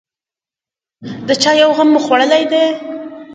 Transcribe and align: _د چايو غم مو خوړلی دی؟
_د 1.27 1.29
چايو 1.43 1.71
غم 1.77 1.89
مو 1.93 1.99
خوړلی 2.05 2.43
دی؟ 2.51 2.65